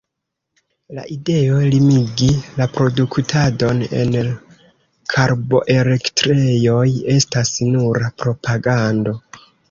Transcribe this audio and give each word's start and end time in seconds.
La 0.99 1.01
ideo 1.15 1.57
limigi 1.73 2.29
la 2.61 2.65
produktadon 2.77 3.83
en 4.03 4.15
karboelektrejoj 5.15 6.87
estas 7.17 7.53
nura 7.77 8.09
propagando. 8.23 9.15